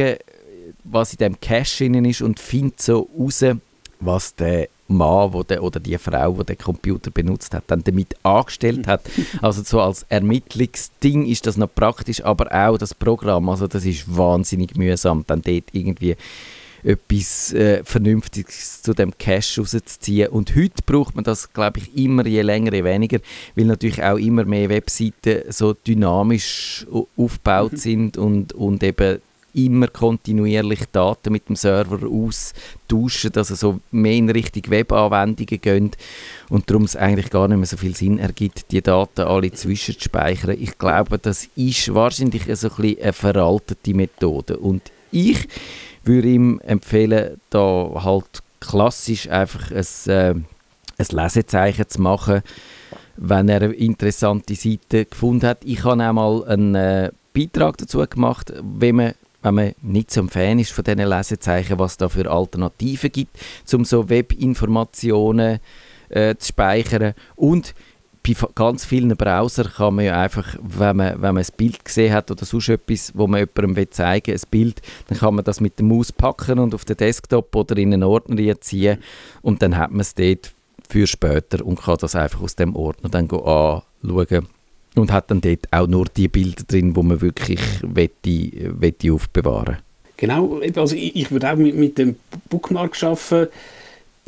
[0.83, 3.43] was in dem Cache ist und findet so raus,
[3.99, 8.15] was der Mann wo der, oder die Frau, die den Computer benutzt hat, dann damit
[8.23, 9.01] angestellt hat.
[9.41, 14.15] Also so als Ermittlungsding ist das noch praktisch, aber auch das Programm, also das ist
[14.15, 16.15] wahnsinnig mühsam, dann dort irgendwie
[16.86, 20.30] etwas äh, Vernünftiges zu dem Cache rauszuziehen.
[20.30, 23.19] Und heute braucht man das, glaube ich, immer je länger, je weniger,
[23.56, 26.86] weil natürlich auch immer mehr Webseiten so dynamisch
[27.17, 27.78] aufgebaut mhm.
[27.78, 29.19] sind und, und eben
[29.56, 35.91] immer kontinuierlich Daten mit dem Server austauschen, dass es so mehr in Richtung Webanwendungen gehen
[36.50, 40.58] und darum es eigentlich gar nicht mehr so viel Sinn ergibt, die Daten alle zwischenzuspeichern.
[40.60, 45.48] Ich glaube, das ist wahrscheinlich so ein bisschen eine veraltete Methode und ich
[46.05, 50.33] würde ihm empfehlen, da halt klassisch einfach ein, äh,
[50.97, 52.41] ein Lesezeichen zu machen,
[53.17, 55.59] wenn er eine interessante Seite gefunden hat.
[55.63, 60.21] Ich habe auch mal einen äh, Beitrag dazu gemacht, wenn man wenn man nicht so
[60.21, 63.37] ein Fan ist von diesen Lesezeichen, was da für Alternativen gibt,
[63.73, 65.59] um so Webinformationen
[66.09, 67.13] äh, zu speichern.
[67.35, 67.75] Und
[68.25, 72.13] bei ganz vielen Browsern kann man ja einfach, wenn man, wenn man ein Bild gesehen
[72.13, 75.61] hat oder sonst etwas, wo man jemandem zeigen will, ein Bild, dann kann man das
[75.61, 78.97] mit der Maus packen und auf den Desktop oder in einen Ordner ziehen
[79.41, 80.53] und dann hat man es dort
[80.89, 84.47] für später und kann das einfach aus dem Ordner dann anschauen
[84.95, 89.77] und hat dann dort auch nur die Bilder drin, wo man wirklich wette, wette aufbewahren.
[90.17, 92.15] Genau, also ich, ich würde auch mit, mit dem
[92.49, 93.49] Bookmark arbeiten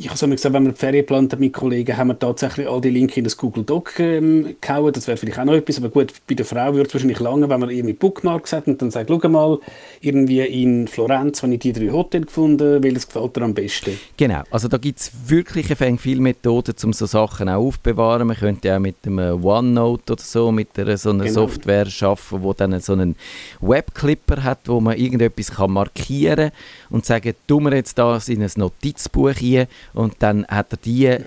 [0.00, 2.80] ich habe gesagt, wenn wir die Ferien geplant haben mit Kollegen, haben wir tatsächlich all
[2.80, 4.92] die Links in das Google Doc ähm, gehauen.
[4.92, 7.48] Das wäre vielleicht auch noch etwas, aber gut, bei der Frau würde es wahrscheinlich lange,
[7.48, 9.58] wenn man irgendwie Bookmarks hat und dann sagt, schau mal,
[10.00, 13.98] irgendwie in Florenz habe ich die drei Hotels gefunden, welches gefällt dir am besten?
[14.16, 15.66] Genau, also da gibt es wirklich
[15.98, 18.28] viele Methoden, um so Sachen auch aufzubewahren.
[18.28, 21.48] Man könnte auch mit einem OneNote oder so, mit einer, so einer genau.
[21.48, 23.16] Software arbeiten, wo dann so einen
[23.60, 26.52] Webclipper hat, wo man irgendetwas kann markieren kann
[26.90, 31.24] und sagen, tun wir jetzt das in ein Notizbuch hier und dann hat er diese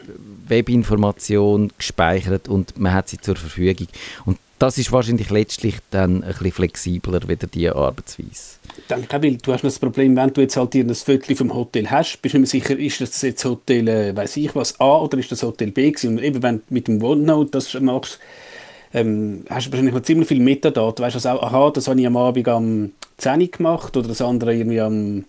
[0.47, 3.87] Webinformation gespeichert und man hat sie zur Verfügung.
[4.25, 8.59] Und das ist wahrscheinlich letztlich dann ein bisschen flexibler wieder diese Arbeitsweise.
[8.87, 12.21] Dann, weil du hast das Problem, wenn du jetzt halt ein Viertel vom Hotel hast,
[12.21, 15.17] bist du nicht mehr sicher, ist das jetzt Hotel, äh, weiß ich was, A oder
[15.17, 16.17] ist das Hotel B gewesen?
[16.17, 18.19] Und eben, wenn du mit dem OneNote das machst,
[18.93, 21.03] ähm, hast du wahrscheinlich noch ziemlich viel Metadaten.
[21.03, 24.21] Weißt du, also, aha, das habe ich am Abend am 10 Uhr gemacht oder das
[24.21, 25.25] andere irgendwie am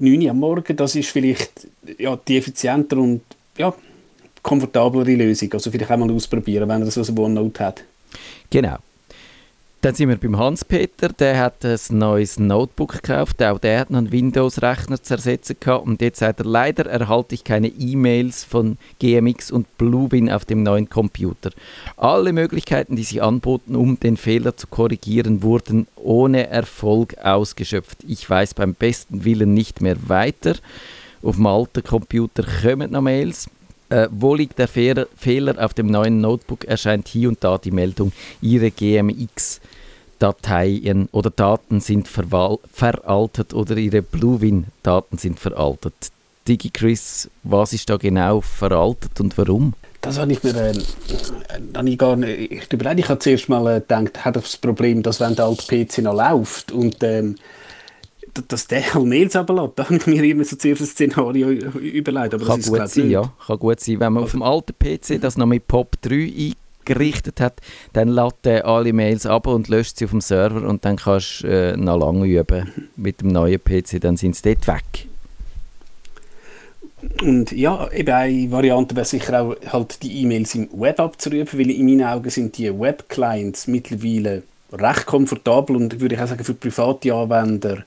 [0.00, 3.22] 9 Uhr am Morgen, das ist vielleicht ja, die effizienter und
[3.58, 3.74] ja,
[4.42, 5.52] komfortablere Lösung.
[5.52, 7.84] Also vielleicht auch mal ausprobieren, wenn er so ein OneNote hat.
[8.48, 8.76] Genau.
[9.82, 14.12] Dann sind wir beim Hans-Peter, der hat ein neues Notebook gekauft, auch der hat einen
[14.12, 19.50] Windows-Rechner zu ersetzen gehabt und jetzt sagt er, leider erhalte ich keine E-Mails von GMX
[19.50, 21.50] und Bluewin auf dem neuen Computer.
[21.96, 28.04] Alle Möglichkeiten, die sie anboten, um den Fehler zu korrigieren, wurden ohne Erfolg ausgeschöpft.
[28.06, 30.56] Ich weiß beim besten Willen nicht mehr weiter.
[31.22, 33.48] Auf dem alten Computer kommen noch Mails.
[33.90, 35.62] Äh, wo liegt der Fehler, Fehler?
[35.62, 42.08] Auf dem neuen Notebook erscheint hier und da die Meldung, Ihre GMX-Dateien oder Daten sind
[42.08, 46.12] veraltet oder Ihre Bluewin-Daten sind veraltet.
[46.46, 49.74] DigiChris, was ist da genau veraltet und warum?
[50.00, 50.72] Das habe ich mir äh,
[51.84, 53.00] ich gar nicht ich überlegt.
[53.00, 56.14] Ich habe zuerst mal äh, gedacht, hat das Problem, dass wenn der alte PC noch
[56.14, 57.36] läuft und ähm,
[58.48, 59.72] dass der Mails runterlässt.
[59.76, 62.34] Da habe ich mir immer so zuerst ein Szenario überlegt.
[62.34, 63.32] Aber kann gut sein, ja.
[63.46, 64.00] Kann gut sein.
[64.00, 66.54] Wenn man auf dem alten PC das noch mit POP3
[66.90, 67.60] eingerichtet hat,
[67.92, 71.42] dann lädt er alle Mails ab und löscht sie auf dem Server und dann kannst
[71.42, 75.06] du äh, noch lange üben mit dem neuen PC, dann sind sie dort weg.
[77.22, 81.70] Und ja, eben eine Variante wäre sicher auch, halt die E-Mails im Web abzurufen, weil
[81.70, 86.54] in meinen Augen sind die Web-Clients mittlerweile recht komfortabel und würde ich auch sagen für
[86.54, 87.84] private Anwender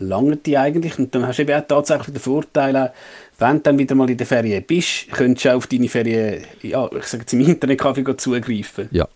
[0.00, 0.98] lange die eigentlich.
[0.98, 2.92] Und dann hast du eben auch tatsächlich den Vorteil,
[3.38, 6.44] wenn du dann wieder mal in der Ferien bist, könntest du auch auf deine Ferien,
[6.62, 8.88] ja, ich sage jetzt im Internetcafé zugreifen.
[8.90, 9.08] Ja.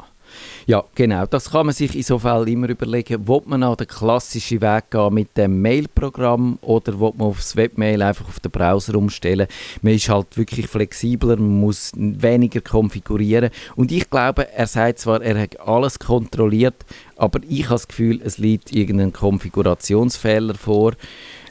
[0.67, 1.27] Ja, genau.
[1.27, 3.29] Das kann man sich in so Fall immer überlegen.
[3.29, 8.01] Will man auch den klassischen Weg gehen mit dem Mail-Programm oder will man aufs Webmail
[8.01, 9.47] einfach auf den Browser umstellen?
[9.83, 13.51] Man ist halt wirklich flexibler, man muss weniger konfigurieren.
[13.77, 16.77] Und ich glaube, er sagt zwar, er hat alles kontrolliert,
[17.17, 20.93] aber ich habe das Gefühl, es liegt irgendein Konfigurationsfehler vor.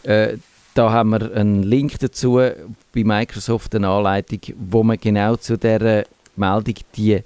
[0.01, 0.37] Äh,
[0.73, 6.05] da haben wir einen Link dazu bei Microsoft, eine Anleitung, wo man genau zu dieser
[6.35, 7.19] Meldung die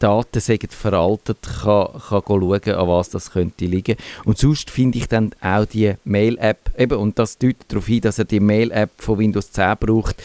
[0.00, 3.96] Daten sind veraltet, kann, kann schauen, an was das könnte liegen.
[4.24, 8.18] Und sonst finde ich dann auch die Mail-App, eben, und das deutet darauf hin, dass
[8.18, 10.16] er die Mail-App von Windows 10 braucht,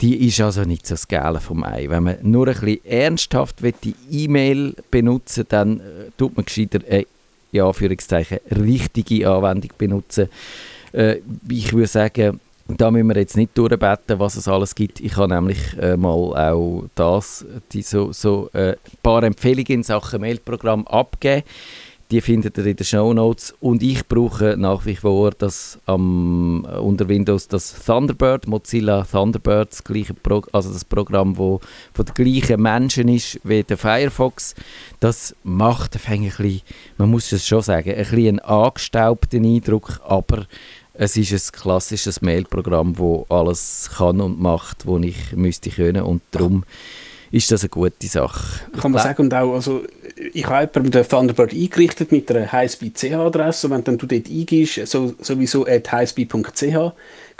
[0.00, 1.88] die ist also nicht so das vom Ei.
[1.88, 5.82] Wenn man nur ein bisschen ernsthaft die E-Mail benutzen dann äh,
[6.16, 7.06] tut man gescheiter eine,
[7.52, 10.28] ja, Anführungszeichen, richtige Anwendung benutzen.
[10.92, 11.16] Äh,
[11.48, 15.00] ich würde sagen, da müssen wir jetzt nicht durchbeten, was es alles gibt.
[15.00, 19.82] Ich habe nämlich äh, mal auch das, die so, so äh, ein paar Empfehlungen in
[19.82, 21.44] Sachen Mailprogramm abgegeben.
[22.12, 23.54] Die findet ihr in den Show Notes.
[23.58, 29.82] Und ich brauche nach wie vor das ähm, unter Windows das Thunderbird, Mozilla Thunderbird, das
[29.82, 31.60] gleiche Pro also das Programm, wo
[31.94, 34.54] von den gleichen Menschen ist wie der Firefox.
[35.00, 36.60] Das macht ein bisschen,
[36.98, 40.46] man muss es schon sagen, ein bisschen einen angestaubten Eindruck, aber
[41.02, 46.22] es ist ein klassisches Mailprogramm, wo alles kann und macht, was ich müsste können und
[46.30, 46.64] darum
[47.32, 48.60] ist das eine gute Sache.
[48.78, 49.82] Kann man sagen, und auch, also,
[50.32, 55.14] ich habe jemanden den Thunderbird eingerichtet mit einer highspeed-ch-Adresse wenn dann du dort eingehst, so,
[55.18, 56.92] sowieso at highspeed.ch,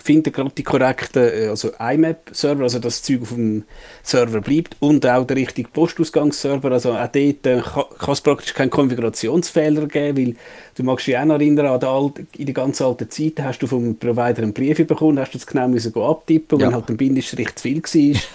[0.03, 3.65] findet gerade die korrekten äh, also IMAP-Server, also das Zeug auf dem
[4.03, 8.71] Server bleibt und auch der richtige Postausgangsserver, also auch dort äh, kann es praktisch keinen
[8.71, 10.35] Konfigurationsfehler geben, weil
[10.75, 13.97] du magst dich auch noch erinnern, an in der ganz alten Zeit hast du vom
[13.97, 16.67] Provider einen Brief bekommen, hast du das genau müssen abtippen, ja.
[16.67, 18.21] wenn halt ein Bindestrich zu viel war.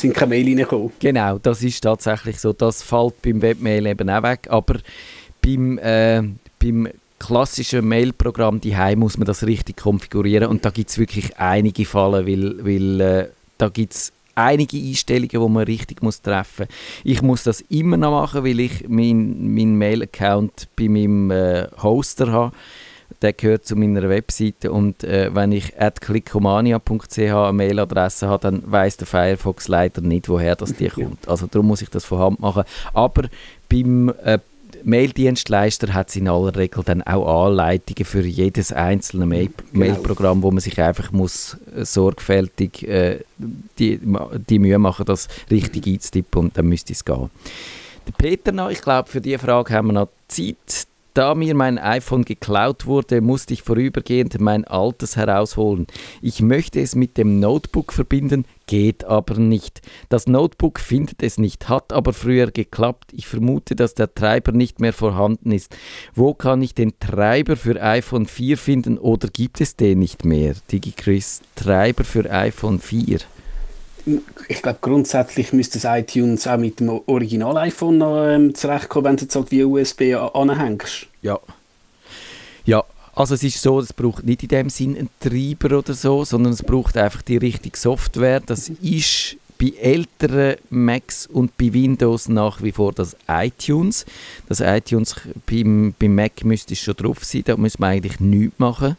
[0.00, 0.92] sind keine Mail reingekommen.
[0.98, 2.52] Genau, das ist tatsächlich so.
[2.52, 4.46] Das fällt beim Webmail eben auch weg.
[4.48, 4.76] Aber
[5.42, 6.22] beim, äh,
[6.58, 6.88] beim
[7.20, 12.26] klassischen Mailprogramm die muss man das richtig konfigurieren und da gibt es wirklich einige Fallen,
[12.26, 13.28] weil, weil äh,
[13.58, 17.04] da gibt es einige Einstellungen, die man richtig muss treffen muss.
[17.04, 22.32] Ich muss das immer noch machen, weil ich meinen mein Mail-Account bei meinem äh, Hoster
[22.32, 22.56] habe.
[23.22, 28.62] Der gehört zu meiner Webseite und äh, wenn ich at clickomania.ch eine Mailadresse habe, dann
[28.64, 31.28] weiß der Firefox leider nicht, woher das die kommt.
[31.28, 32.62] Also darum muss ich das von Hand machen.
[32.94, 33.24] Aber
[33.68, 34.38] beim äh,
[34.84, 39.86] Maildienstleister hat in aller Regel dann auch Anleitungen für jedes einzelne Mail genau.
[39.86, 44.00] Mailprogramm, wo man sich einfach muss äh, sorgfältig äh, die,
[44.48, 47.30] die Mühe machen, das richtig einzutippen und dann müsste es gehen.
[48.06, 50.86] Der Peter noch, ich glaube, für diese Frage haben wir noch Zeit.
[51.12, 55.88] Da mir mein iPhone geklaut wurde, musste ich vorübergehend mein altes herausholen.
[56.22, 59.82] Ich möchte es mit dem Notebook verbinden, geht aber nicht.
[60.10, 63.10] Das Notebook findet es nicht, hat aber früher geklappt.
[63.12, 65.76] Ich vermute, dass der Treiber nicht mehr vorhanden ist.
[66.14, 70.54] Wo kann ich den Treiber für iPhone 4 finden oder gibt es den nicht mehr?
[70.70, 73.18] DigiChris, Treiber für iPhone 4
[74.48, 79.24] ich glaube, grundsätzlich müsste das iTunes auch mit dem Original-iPhone noch ähm, zurechtkommen, wenn du
[79.24, 81.06] jetzt halt wie USB anhängst.
[81.20, 81.38] Ja.
[82.64, 82.82] Ja,
[83.20, 86.54] also es ist so, es braucht nicht in dem Sinn einen Treiber oder so, sondern
[86.54, 88.40] es braucht einfach die richtige Software.
[88.40, 94.06] Das ist bei älteren Macs und bei Windows nach wie vor das iTunes.
[94.48, 98.96] Das iTunes beim, beim Mac müsste schon drauf sein, da muss man eigentlich nichts machen.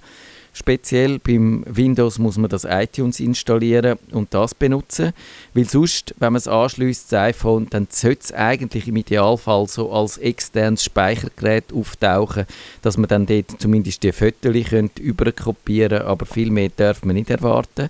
[0.53, 5.13] Speziell beim Windows muss man das iTunes installieren und das benutzen,
[5.53, 9.91] weil sonst, wenn man es anschließt, das iPhone, dann sollte es eigentlich im Idealfall so
[9.93, 12.45] als externes Speichergerät auftauchen,
[12.81, 14.53] dass man dann dort zumindest die Fotos
[14.99, 17.89] überkopieren könnte, aber viel mehr darf man nicht erwarten.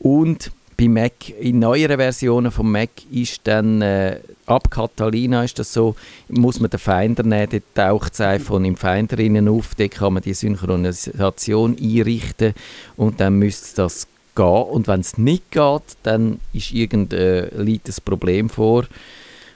[0.00, 5.72] Und bei Mac, in neueren Versionen vom Mac ist dann äh, ab Catalina ist das
[5.72, 5.94] so,
[6.28, 10.14] muss man den Finder nehmen, dort taucht das iPhone im Finder innen auf, dort kann
[10.14, 12.54] man die Synchronisation einrichten
[12.96, 14.44] und dann müsste das gehen.
[14.44, 18.84] Und wenn es nicht geht, dann ist irgend äh, liegt ein Problem vor.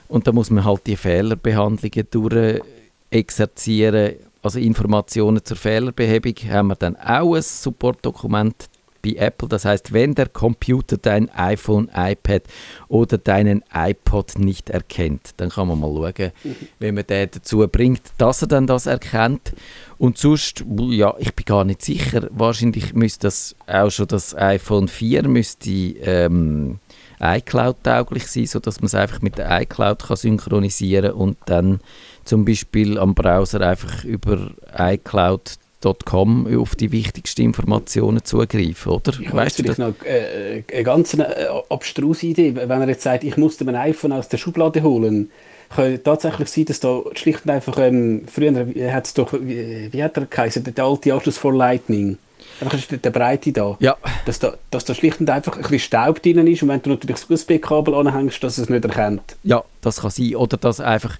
[0.07, 2.61] Und da muss man halt die Fehlerbehandlungen durch
[3.09, 8.69] exerzieren also Informationen zur Fehlerbehebung haben wir dann auch ein Supportdokument
[9.07, 9.47] bei Apple.
[9.47, 12.43] Das heißt, wenn der Computer dein iPhone, iPad
[12.87, 16.55] oder deinen iPod nicht erkennt, dann kann man mal schauen, mhm.
[16.79, 19.53] wie man den dazu bringt, dass er dann das erkennt.
[19.97, 22.27] Und sonst, ja, ich bin gar nicht sicher.
[22.31, 26.79] Wahrscheinlich müsste das auch schon das iPhone 4 müsste ähm,
[27.19, 31.79] iCloud-tauglich sein, sodass man es einfach mit der iCloud kann synchronisieren und dann
[32.25, 35.57] zum Beispiel am Browser einfach über iCloud
[36.05, 39.13] Com auf die wichtigsten Informationen zugreifen, oder?
[39.19, 39.77] Ich weißt du das?
[39.77, 41.23] noch äh, eine ganz äh,
[41.69, 42.55] abstruse Idee.
[42.55, 45.31] Wenn er jetzt sagt, ich musste mein iPhone aus der Schublade holen,
[45.69, 48.53] kann tatsächlich sein, dass da schlicht und einfach, ähm, früher
[48.91, 52.17] hat es doch, wie, wie hat er geheißen, der alte Anschluss vor Lightning.
[52.59, 53.77] Einfach ist der Breite da.
[53.79, 53.97] Ja.
[54.25, 54.55] Dass, da.
[54.71, 57.29] dass da schlicht und einfach ein bisschen Staub drin ist und wenn du natürlich das
[57.29, 59.35] USB-Kabel anhängst, dass es nicht erkennt.
[59.43, 60.35] Ja, das kann sein.
[60.35, 61.17] Oder dass einfach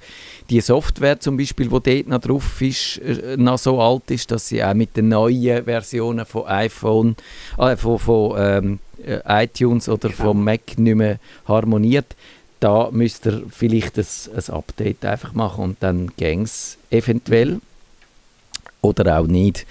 [0.50, 4.48] die Software zum Beispiel, die dort noch drauf ist, äh, noch so alt ist, dass
[4.48, 7.16] sie auch mit den neuen Versionen von iPhone,
[7.58, 10.24] äh, von, von ähm, äh, iTunes oder genau.
[10.24, 12.16] vom Mac nicht mehr harmoniert.
[12.60, 17.60] Da müsst ihr vielleicht ein, ein Update einfach machen und dann ging es eventuell
[18.82, 19.66] oder auch nicht.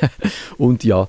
[0.58, 1.08] und ja,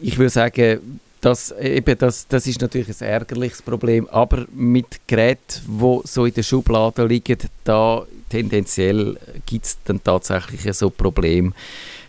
[0.00, 5.62] ich würde sagen, das, eben, das, das ist natürlich ein ärgerliches Problem, aber mit Geräten,
[5.66, 11.52] die so in der Schublade liegen, da tendenziell gibt es dann tatsächlich so Probleme,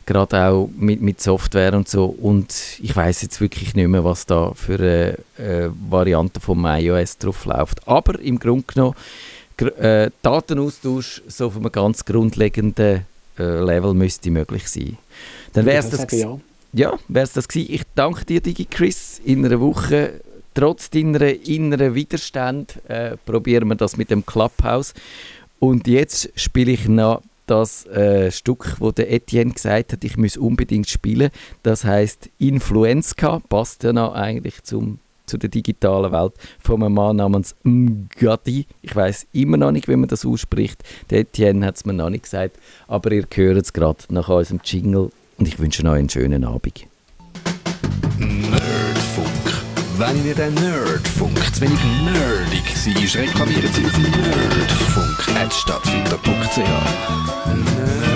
[0.05, 2.05] gerade auch mit, mit Software und so.
[2.05, 7.19] Und ich weiß jetzt wirklich nicht mehr, was da für eine, eine Variante vom iOS
[7.19, 7.87] drauf läuft.
[7.87, 8.95] Aber im Grunde genommen,
[9.77, 13.01] äh, Datenaustausch so auf einem ganz grundlegenden äh,
[13.37, 14.97] Level müsste möglich sein.
[15.53, 16.39] Dann wäre es das, ja.
[16.73, 17.73] Ja, wäre es das gewesen.
[17.73, 20.21] Ich danke dir, Digi Chris, in einer Woche.
[20.55, 24.93] Trotz deiner inneren Widerstand äh, probieren wir das mit dem Clubhouse.
[25.59, 30.37] Und jetzt spiele ich noch das äh, Stück, wo der Etienne gesagt hat, ich muss
[30.37, 31.29] unbedingt spielen.
[31.61, 37.17] Das heißt Influenza, passt ja noch eigentlich zum, zu der digitalen Welt, von einem Mann
[37.17, 38.65] namens Mgadi.
[38.81, 40.83] Ich weiß immer noch nicht, wie man das ausspricht.
[41.09, 42.57] Etienne hat es mir noch nicht gesagt,
[42.87, 46.87] aber ihr hört es gerade nach unserem Jingle und ich wünsche euch einen schönen Abend.
[48.17, 49.27] Nerdfunk.
[49.97, 58.12] Wenn ihr den Nerdfunk zu wenig nerdig seid, reklamieren Sie auf nerdfunk.stadtfilter.ch Nerdfunk.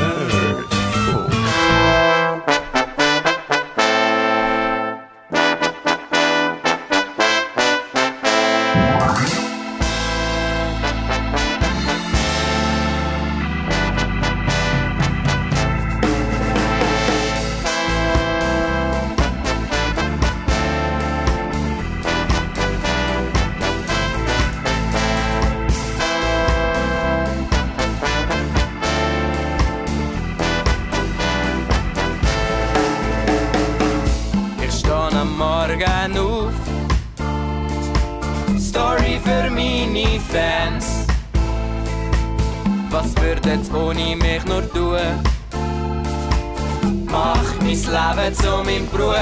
[48.28, 49.16] Leben zu meinem Beruf.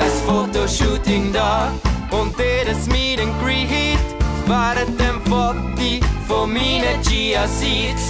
[0.00, 1.72] Ein Fotoshooting da
[2.10, 3.98] und jedes Meet and Greet
[4.46, 8.08] während dem Foto von meinen Gia-Seeds.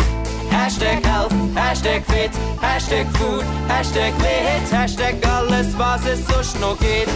[0.50, 2.30] Hashtag Health, Hashtag Fit,
[2.60, 7.08] Hashtag Food, Hashtag Lit, Hashtag alles, was es sonst noch gibt.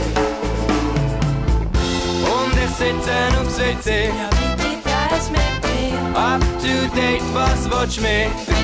[2.22, 4.09] Und ich sitze aufs WC.
[4.09, 6.18] Ja, bitte teils mit mir.
[6.18, 8.59] Up to date, was willst du mehr?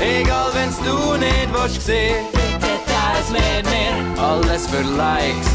[0.00, 2.26] Egal, wenn's du nicht willst sehen.
[2.32, 4.22] Bitte teils mit mir.
[4.22, 5.48] Alles für Likes,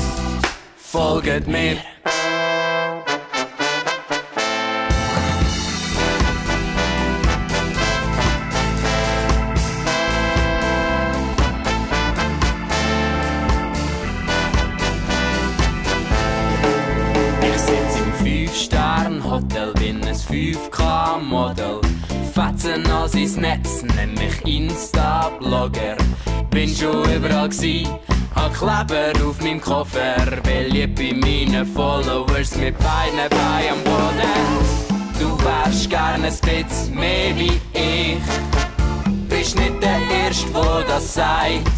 [0.78, 1.78] folget mir.
[22.72, 25.97] Fetzen als ins Netz, nenn mich Insta-Blogger.
[26.49, 27.88] Bin schon überall gsi,
[28.36, 30.15] hab Kleber auf meinem Koffer.
[30.43, 34.57] Beliebt bei meinen Followers mit beiden Beinen am Boden.
[35.19, 38.22] Du wärst gern ein bisschen mehr wie ich.
[39.28, 41.72] Bist nicht der Erste, der das sagt.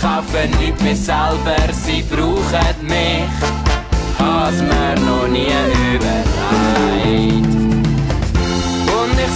[0.00, 3.30] Kaufen nicht mehr selber, sie brauchen mich
[4.18, 5.52] has mir noch nie
[5.94, 7.79] überlegt.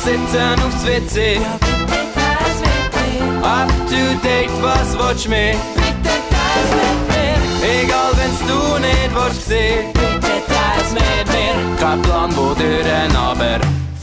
[0.04, 1.38] sitzen aufs WC.
[3.42, 5.54] Up to date, was watch me?
[7.62, 11.54] Egal wenn's du nicht willst sehen, bitte teils mit mir.
[11.80, 13.60] Kein Plan, wo Türen, aber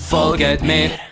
[0.09, 1.10] folget mir.